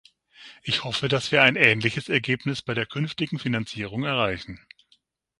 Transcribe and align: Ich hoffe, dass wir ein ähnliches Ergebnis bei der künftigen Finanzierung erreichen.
Ich 0.63 0.83
hoffe, 0.83 1.09
dass 1.09 1.31
wir 1.31 1.43
ein 1.43 1.55
ähnliches 1.55 2.09
Ergebnis 2.09 2.63
bei 2.63 2.73
der 2.73 2.87
künftigen 2.87 3.37
Finanzierung 3.37 4.03
erreichen. 4.03 4.59